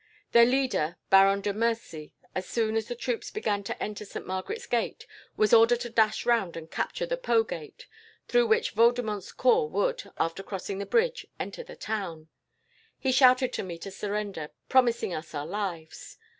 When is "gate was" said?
4.65-5.53